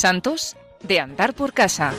[0.00, 1.92] Santos de andar por casa.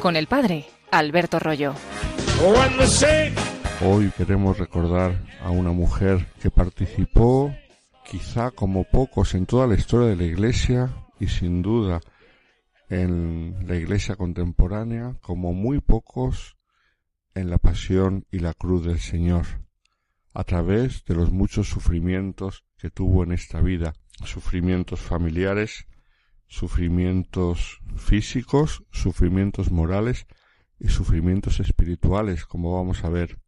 [0.00, 1.74] Con el padre Alberto Rollo.
[3.84, 7.54] Hoy queremos recordar a una mujer que participó
[8.10, 10.90] quizá como pocos en toda la historia de la Iglesia
[11.20, 12.00] y sin duda
[12.88, 16.56] en la Iglesia contemporánea como muy pocos
[17.34, 19.44] en la pasión y la cruz del Señor,
[20.38, 25.88] a través de los muchos sufrimientos que tuvo en esta vida, sufrimientos familiares,
[26.46, 30.28] sufrimientos físicos, sufrimientos morales
[30.78, 33.40] y sufrimientos espirituales, como vamos a ver.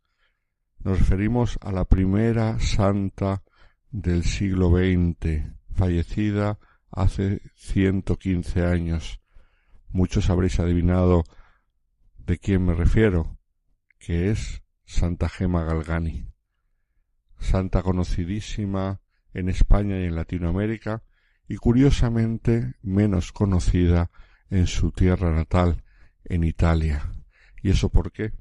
[0.80, 3.44] Nos referimos a la primera santa
[3.92, 6.58] del siglo XX, fallecida
[6.90, 9.20] hace ciento quince años.
[9.90, 11.22] Muchos habréis adivinado
[12.18, 13.38] de quién me refiero,
[14.00, 16.26] que es Santa Gema Galgani,
[17.40, 19.00] santa conocidísima
[19.34, 21.02] en España y en Latinoamérica,
[21.48, 24.10] y curiosamente menos conocida
[24.50, 25.82] en su tierra natal,
[26.24, 27.10] en Italia.
[27.62, 28.32] ¿Y eso por qué?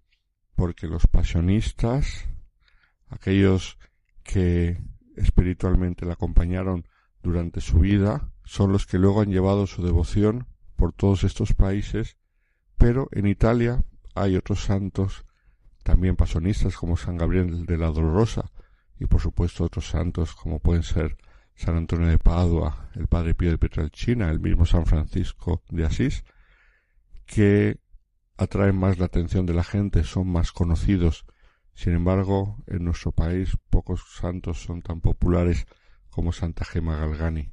[0.56, 2.28] Porque los pasionistas,
[3.08, 3.78] aquellos
[4.24, 4.82] que
[5.16, 6.86] espiritualmente la acompañaron
[7.22, 12.18] durante su vida, son los que luego han llevado su devoción por todos estos países,
[12.78, 13.84] pero en Italia
[14.16, 15.26] hay otros santos
[15.84, 18.52] también pasionistas como San Gabriel de la Dolorosa,
[19.00, 21.18] y por supuesto otros santos como pueden ser
[21.56, 26.24] San Antonio de Padua, el Padre Pío de Pietrelcina, el mismo San Francisco de Asís,
[27.26, 27.80] que
[28.38, 31.26] atraen más la atención de la gente, son más conocidos.
[31.74, 35.66] Sin embargo, en nuestro país pocos santos son tan populares
[36.10, 37.52] como Santa Gema Galgani.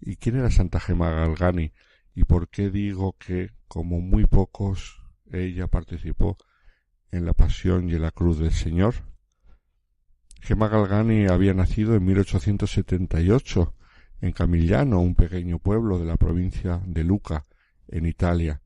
[0.00, 1.72] ¿Y quién era Santa Gema Galgani?
[2.14, 5.02] ¿Y por qué digo que, como muy pocos,
[5.32, 6.36] ella participó
[7.10, 8.94] en la pasión y en la cruz del Señor?
[10.40, 13.74] Gemma Galgani había nacido en 1878
[14.20, 17.44] en Camigliano, un pequeño pueblo de la provincia de Luca,
[17.88, 18.60] en Italia.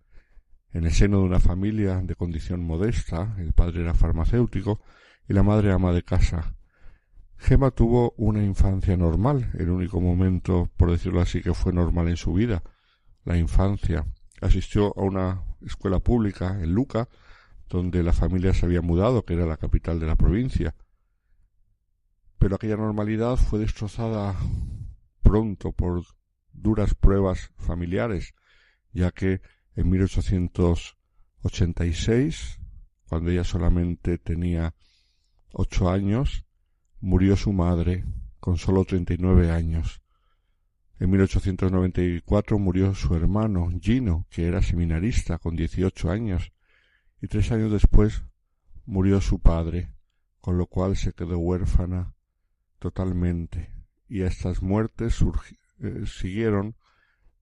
[0.73, 4.81] En el seno de una familia de condición modesta, el padre era farmacéutico
[5.29, 6.55] y la madre ama de casa.
[7.39, 12.17] Gemma tuvo una infancia normal, el único momento, por decirlo así, que fue normal en
[12.17, 12.63] su vida,
[13.25, 14.07] la infancia.
[14.41, 17.09] Asistió a una escuela pública en Luca,
[17.69, 20.75] donde la familia se había mudado, que era la capital de la provincia
[22.41, 24.35] pero aquella normalidad fue destrozada
[25.21, 26.05] pronto por
[26.55, 28.33] duras pruebas familiares,
[28.93, 29.43] ya que
[29.77, 32.59] en 1886,
[33.07, 34.75] cuando ella solamente tenía
[35.53, 36.47] ocho años,
[36.99, 38.07] murió su madre
[38.41, 40.01] con solo treinta y nueve años.
[40.99, 46.55] En 1894 murió su hermano Gino, que era seminarista con dieciocho años,
[47.21, 48.25] y tres años después
[48.87, 49.93] murió su padre,
[50.41, 52.15] con lo cual se quedó huérfana
[52.81, 53.71] totalmente.
[54.09, 55.23] Y a estas muertes
[55.79, 56.75] eh, siguieron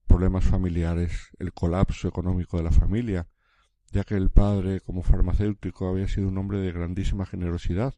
[0.05, 3.27] problemas familiares, el colapso económico de la familia,
[3.91, 7.95] ya que el padre como farmacéutico había sido un hombre de grandísima generosidad,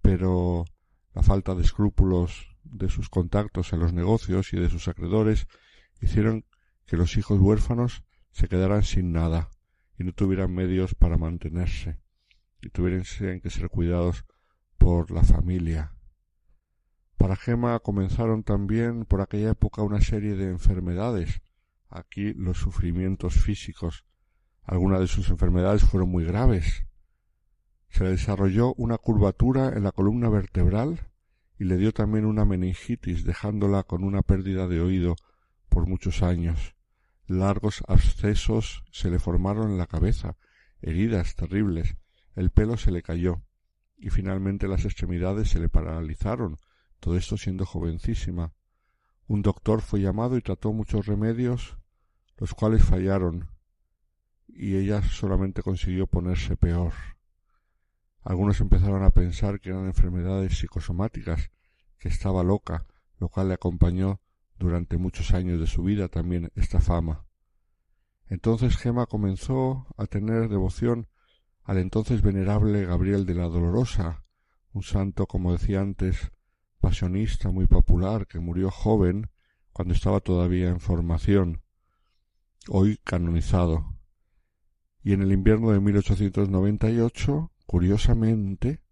[0.00, 0.64] pero
[1.14, 5.48] la falta de escrúpulos de sus contactos en los negocios y de sus acreedores
[6.00, 6.44] hicieron
[6.86, 9.50] que los hijos huérfanos se quedaran sin nada
[9.98, 11.98] y no tuvieran medios para mantenerse
[12.60, 13.04] y tuvieran
[13.40, 14.24] que ser cuidados
[14.76, 15.97] por la familia
[17.18, 21.42] para Gema comenzaron también por aquella época una serie de enfermedades.
[21.90, 24.04] Aquí los sufrimientos físicos.
[24.62, 26.84] Algunas de sus enfermedades fueron muy graves.
[27.88, 31.08] Se le desarrolló una curvatura en la columna vertebral
[31.58, 35.16] y le dio también una meningitis, dejándola con una pérdida de oído
[35.68, 36.76] por muchos años.
[37.26, 40.36] Largos abscesos se le formaron en la cabeza,
[40.80, 41.96] heridas terribles,
[42.36, 43.42] el pelo se le cayó,
[43.96, 46.58] y finalmente las extremidades se le paralizaron,
[47.00, 48.52] todo esto siendo jovencísima.
[49.26, 51.76] Un doctor fue llamado y trató muchos remedios,
[52.36, 53.50] los cuales fallaron,
[54.46, 56.92] y ella solamente consiguió ponerse peor.
[58.22, 61.50] Algunos empezaron a pensar que eran enfermedades psicosomáticas,
[61.98, 62.86] que estaba loca,
[63.18, 64.20] lo cual le acompañó
[64.58, 67.24] durante muchos años de su vida también esta fama.
[68.26, 71.08] Entonces Gema comenzó a tener devoción
[71.64, 74.24] al entonces venerable Gabriel de la Dolorosa,
[74.72, 76.30] un santo, como decía antes,
[76.80, 79.30] pasionista muy popular que murió joven
[79.72, 81.62] cuando estaba todavía en formación,
[82.68, 83.94] hoy canonizado.
[85.02, 88.82] Y en el invierno de 1898, curiosamente,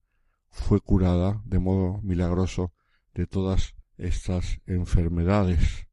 [0.50, 2.72] fue curada de modo milagroso
[3.14, 5.88] de todas estas enfermedades.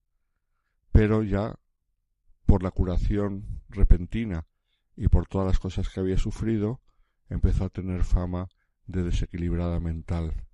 [0.91, 1.59] Pero ya
[2.45, 4.45] por la curación repentina
[4.95, 6.81] y por todas las cosas que había sufrido,
[7.29, 8.49] empezó a tener fama
[8.85, 10.45] de desequilibrada mental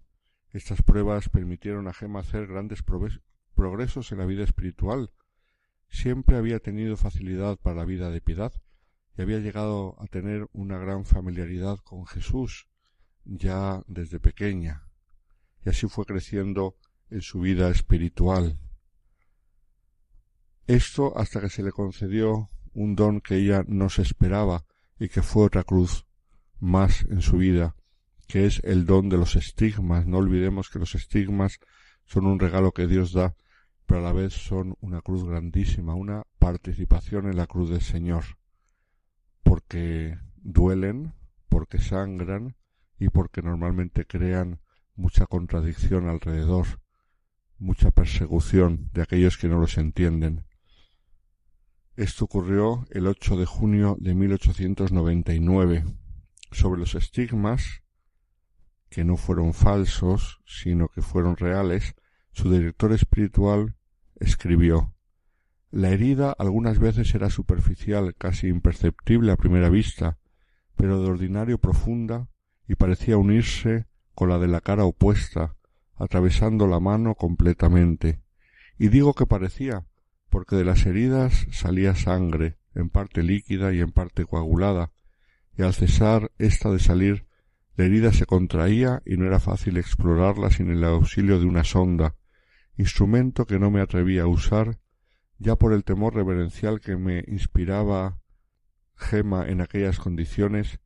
[0.52, 2.84] Estas pruebas permitieron a Gema hacer grandes
[3.56, 5.12] progresos en la vida espiritual.
[5.90, 8.52] Siempre había tenido facilidad para la vida de piedad
[9.18, 12.68] y había llegado a tener una gran familiaridad con Jesús
[13.26, 14.88] ya desde pequeña,
[15.66, 16.78] y así fue creciendo
[17.10, 18.58] en su vida espiritual.
[20.68, 24.66] Esto hasta que se le concedió un don que ella no se esperaba
[25.00, 26.06] y que fue otra cruz
[26.60, 27.76] más en su vida,
[28.30, 30.06] que es el don de los estigmas.
[30.06, 31.60] No olvidemos que los estigmas
[32.06, 33.36] son un regalo que Dios da,
[33.88, 38.24] pero a la vez son una cruz grandísima, una participación en la cruz del Señor,
[39.42, 41.16] porque duelen,
[41.50, 42.56] porque sangran
[43.00, 44.62] y porque normalmente crean
[44.96, 46.68] mucha contradicción alrededor,
[47.58, 50.46] mucha persecución de aquellos que no los entienden.
[51.96, 55.84] Esto ocurrió el 8 de junio de 1899.
[56.52, 57.82] Sobre los estigmas,
[58.90, 61.96] que no fueron falsos, sino que fueron reales,
[62.32, 63.76] su director espiritual
[64.20, 64.94] escribió
[65.72, 70.18] La herida algunas veces era superficial, casi imperceptible a primera vista,
[70.76, 72.28] pero de ordinario profunda
[72.68, 75.56] y parecía unirse con la de la cara opuesta,
[75.96, 78.22] atravesando la mano completamente.
[78.78, 79.86] Y digo que parecía,
[80.30, 84.92] porque de las heridas salía sangre, en parte líquida y en parte coagulada,
[85.58, 87.26] y al cesar ésta de salir,
[87.80, 92.14] la herida se contraía y no era fácil explorarla sin el auxilio de una sonda,
[92.76, 94.80] instrumento que no me atrevía a usar,
[95.38, 98.20] ya por el temor reverencial que me inspiraba
[98.98, 100.82] Gema en aquellas condiciones,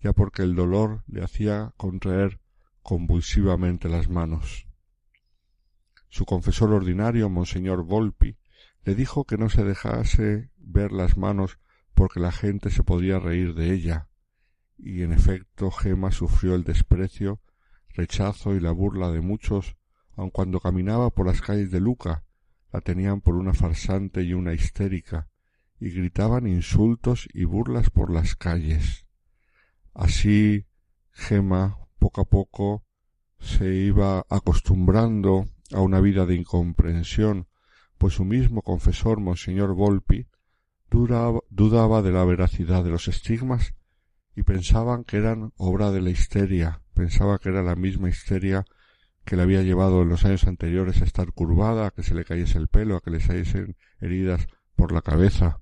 [0.00, 2.38] ya porque el dolor le hacía contraer
[2.80, 4.68] convulsivamente las manos.
[6.08, 8.36] Su confesor ordinario, Monseñor Volpi,
[8.84, 11.58] le dijo que no se dejase ver las manos
[11.94, 14.06] porque la gente se podía reír de ella,
[14.78, 17.40] y en efecto Gema sufrió el desprecio,
[17.94, 19.76] rechazo y la burla de muchos,
[20.14, 22.24] aun cuando caminaba por las calles de Luca,
[22.72, 25.28] la tenían por una farsante y una histérica,
[25.78, 29.06] y gritaban insultos y burlas por las calles.
[29.94, 30.66] Así
[31.12, 32.84] Gema poco a poco
[33.38, 37.48] se iba acostumbrando a una vida de incomprensión,
[37.98, 40.28] pues su mismo confesor, Monseñor Volpi,
[40.90, 43.74] dudaba de la veracidad de los estigmas
[44.36, 48.66] y pensaban que eran obra de la histeria, pensaba que era la misma histeria
[49.24, 52.24] que le había llevado en los años anteriores a estar curvada, a que se le
[52.24, 54.46] cayese el pelo, a que le saliesen heridas
[54.76, 55.58] por la cabeza.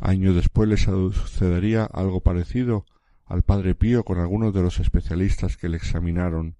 [0.00, 2.86] Años después le sucedería algo parecido
[3.26, 6.56] al padre Pío con algunos de los especialistas que le examinaron.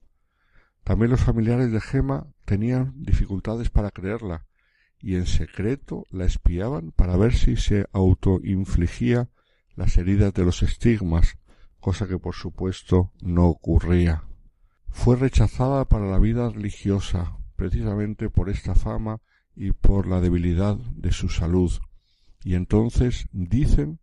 [0.85, 4.47] También los familiares de Gema tenían dificultades para creerla
[4.99, 9.29] y en secreto la espiaban para ver si se autoinfligía
[9.75, 11.39] las heridas de los estigmas,
[11.81, 14.25] cosa que por supuesto no ocurría.
[14.89, 19.21] Fue rechazada para la vida religiosa, precisamente por esta fama
[19.55, 21.73] y por la debilidad de su salud.
[22.45, 24.01] Y entonces dicen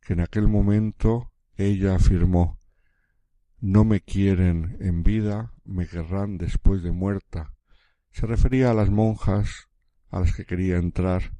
[0.00, 2.58] que en aquel momento ella afirmó
[3.62, 7.54] no me quieren en vida, me querrán después de muerta.
[8.10, 9.68] Se refería a las monjas
[10.10, 11.32] a las que quería entrar,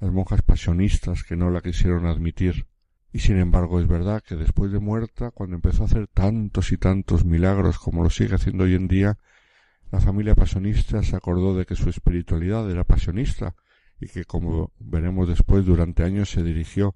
[0.00, 2.66] las monjas pasionistas que no la quisieron admitir.
[3.12, 6.78] Y sin embargo es verdad que después de muerta, cuando empezó a hacer tantos y
[6.78, 9.18] tantos milagros como lo sigue haciendo hoy en día,
[9.90, 13.54] la familia pasionista se acordó de que su espiritualidad era pasionista
[14.00, 16.94] y que, como veremos después, durante años se dirigió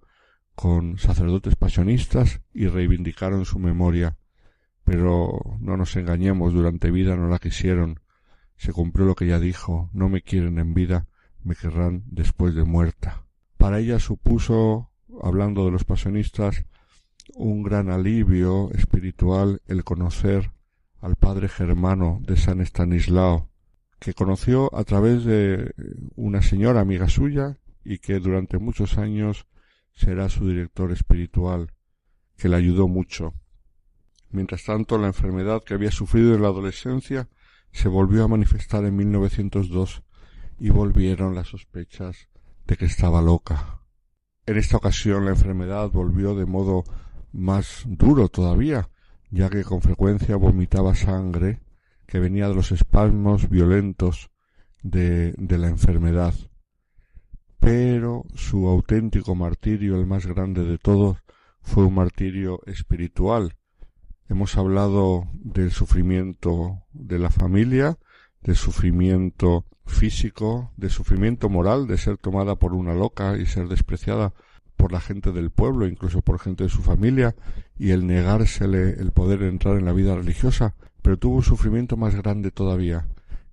[0.55, 4.17] con sacerdotes pasionistas y reivindicaron su memoria
[4.85, 8.01] pero no nos engañemos, durante vida no la quisieron.
[8.57, 11.09] Se cumplió lo que ella dijo, no me quieren en vida,
[11.45, 13.25] me querrán después de muerta.
[13.57, 14.91] Para ella supuso,
[15.23, 16.65] hablando de los pasionistas,
[17.35, 20.51] un gran alivio espiritual el conocer
[21.01, 23.49] al padre germano de San Estanislao,
[23.99, 25.73] que conoció a través de
[26.17, 29.47] una señora amiga suya y que durante muchos años
[29.95, 31.73] será su director espiritual,
[32.37, 33.35] que le ayudó mucho.
[34.31, 37.29] Mientras tanto, la enfermedad que había sufrido en la adolescencia
[37.71, 40.03] se volvió a manifestar en 1902
[40.59, 42.29] y volvieron las sospechas
[42.67, 43.81] de que estaba loca.
[44.47, 46.85] En esta ocasión la enfermedad volvió de modo
[47.33, 48.89] más duro todavía,
[49.31, 51.61] ya que con frecuencia vomitaba sangre
[52.07, 54.31] que venía de los espasmos violentos
[54.83, 56.35] de, de la enfermedad.
[57.59, 61.19] Pero su auténtico martirio, el más grande de todos,
[61.63, 63.57] fue un martirio espiritual,
[64.27, 67.99] Hemos hablado del sufrimiento de la familia,
[68.41, 74.33] del sufrimiento físico, del sufrimiento moral de ser tomada por una loca y ser despreciada
[74.77, 77.35] por la gente del pueblo, incluso por gente de su familia,
[77.79, 82.15] y el negársele el poder entrar en la vida religiosa, pero tuvo un sufrimiento más
[82.15, 83.07] grande todavía,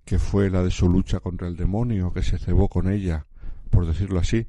[0.06, 3.26] que fue la de su lucha contra el demonio que se cebó con ella,
[3.70, 4.48] por decirlo así,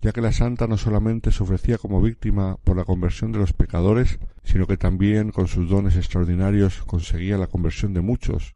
[0.00, 3.52] ya que la santa no solamente se ofrecía como víctima por la conversión de los
[3.52, 8.54] pecadores, sino que también con sus dones extraordinarios conseguía la conversión de muchos.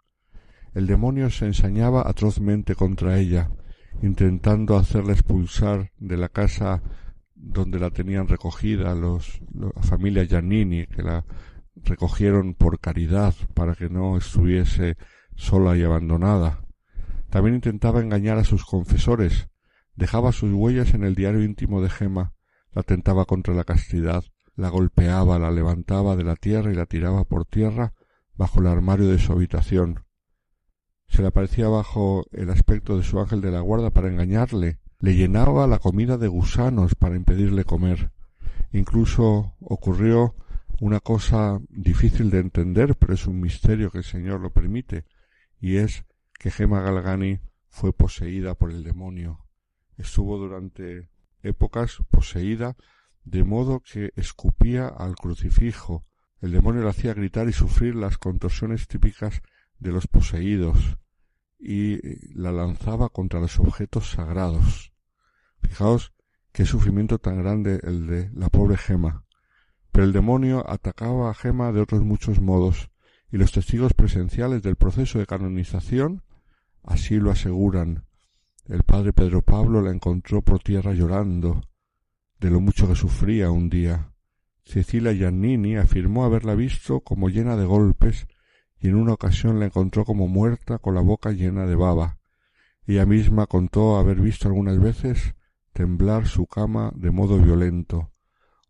[0.75, 3.51] El demonio se ensañaba atrozmente contra ella,
[4.01, 6.83] intentando hacerla expulsar de la casa
[7.35, 11.27] donde la tenían recogida los, la familia Giannini, que la
[11.77, 14.97] recogieron por caridad para que no estuviese
[15.35, 16.65] sola y abandonada.
[17.29, 19.49] También intentaba engañar a sus confesores,
[19.95, 22.33] dejaba sus huellas en el diario íntimo de Gema,
[22.73, 24.25] la tentaba contra la castidad,
[24.55, 27.93] la golpeaba, la levantaba de la tierra y la tiraba por tierra
[28.37, 30.05] bajo el armario de su habitación.
[31.13, 35.15] Se le aparecía bajo el aspecto de su ángel de la guarda para engañarle, le
[35.15, 38.11] llenaba la comida de gusanos para impedirle comer.
[38.73, 40.35] Incluso ocurrió
[40.81, 45.05] una cosa difícil de entender, pero es un misterio que el Señor lo permite,
[45.61, 49.45] y es que Gema Galgani fue poseída por el demonio.
[49.99, 51.11] Estuvo durante
[51.43, 52.75] épocas poseída
[53.23, 56.07] de modo que escupía al crucifijo.
[56.41, 59.43] El demonio le hacía gritar y sufrir las contorsiones típicas
[59.79, 61.02] de los poseídos
[61.65, 62.01] y
[62.35, 64.93] la lanzaba contra los objetos sagrados.
[65.63, 66.13] Fijaos
[66.51, 69.25] qué sufrimiento tan grande el de la pobre Gema.
[69.93, 72.91] Pero el demonio atacaba a Gema de otros muchos modos,
[73.31, 76.23] y los testigos presenciales del proceso de canonización
[76.83, 78.07] así lo aseguran.
[78.67, 81.63] El padre Pedro Pablo la encontró por tierra llorando
[82.41, 84.13] de lo mucho que sufría un día.
[84.65, 88.27] Cecilia Giannini afirmó haberla visto como llena de golpes
[88.83, 92.19] y en una ocasión la encontró como muerta con la boca llena de baba.
[92.85, 95.37] Ella misma contó haber visto algunas veces
[95.73, 98.11] temblar su cama de modo violento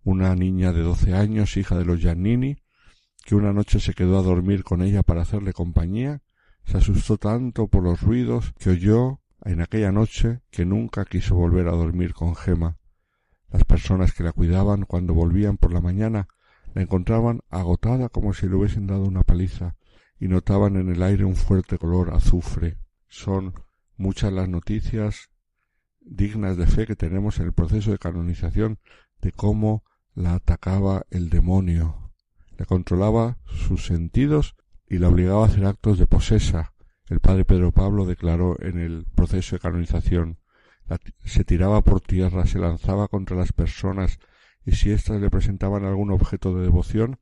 [0.04, 2.59] una niña de doce años, hija de los Giannini,
[3.25, 6.21] que una noche se quedó a dormir con ella para hacerle compañía,
[6.64, 11.69] se asustó tanto por los ruidos que oyó en aquella noche que nunca quiso volver
[11.69, 12.76] a dormir con Gema.
[13.50, 16.28] Las personas que la cuidaban cuando volvían por la mañana
[16.75, 19.76] la encontraban agotada como si le hubiesen dado una paliza
[20.22, 22.78] y notaban en el aire un fuerte color azufre.
[23.08, 23.54] Son
[23.96, 25.30] muchas las noticias
[26.00, 28.78] dignas de fe que tenemos en el proceso de canonización
[29.20, 29.82] de cómo
[30.14, 32.12] la atacaba el demonio,
[32.56, 34.54] le controlaba sus sentidos
[34.88, 36.72] y la obligaba a hacer actos de posesa.
[37.08, 40.38] El padre Pedro Pablo declaró en el proceso de canonización
[41.24, 44.20] se tiraba por tierra, se lanzaba contra las personas
[44.64, 47.18] y si éstas le presentaban algún objeto de devoción,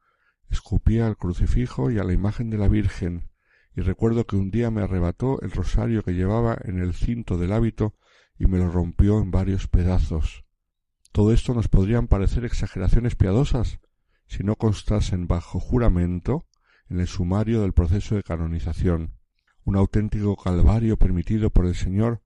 [0.51, 3.31] escupía al crucifijo y a la imagen de la Virgen,
[3.75, 7.53] y recuerdo que un día me arrebató el rosario que llevaba en el cinto del
[7.53, 7.95] hábito
[8.39, 10.45] y me lo rompió en varios pedazos.
[11.13, 13.81] Todo esto nos podrían parecer exageraciones piadosas
[14.27, 16.47] si no constasen bajo juramento
[16.89, 19.15] en el sumario del proceso de canonización,
[19.65, 22.23] un auténtico calvario permitido por el Señor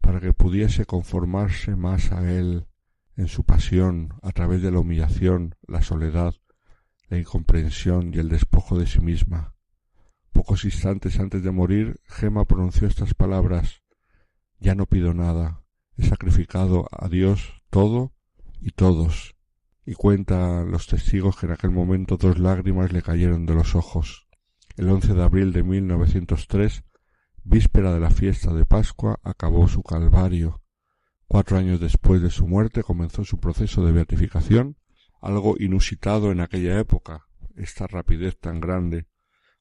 [0.00, 2.66] para que pudiese conformarse más a Él
[3.16, 6.34] en su pasión a través de la humillación, la soledad,
[7.08, 9.54] la incomprensión y el despojo de sí misma.
[10.32, 13.82] Pocos instantes antes de morir, Gema pronunció estas palabras
[14.60, 15.62] Ya no pido nada,
[15.96, 18.12] he sacrificado a Dios todo
[18.60, 19.36] y todos,
[19.86, 24.26] y cuentan los testigos que en aquel momento dos lágrimas le cayeron de los ojos.
[24.76, 26.84] El 11 de abril de 1903,
[27.44, 30.62] víspera de la fiesta de Pascua, acabó su calvario.
[31.26, 34.76] Cuatro años después de su muerte comenzó su proceso de beatificación,
[35.20, 39.06] algo inusitado en aquella época, esta rapidez tan grande.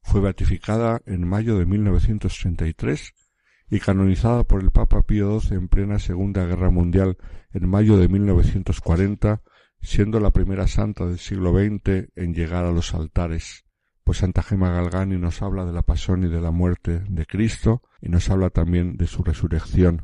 [0.01, 3.13] Fue beatificada en mayo de 1933
[3.69, 7.17] y canonizada por el Papa Pío XII en plena Segunda Guerra Mundial
[7.53, 9.41] en mayo de 1940,
[9.81, 13.65] siendo la primera santa del siglo XX en llegar a los altares.
[14.03, 17.81] Pues Santa Gema Galgani nos habla de la pasión y de la muerte de Cristo
[18.01, 20.03] y nos habla también de su resurrección.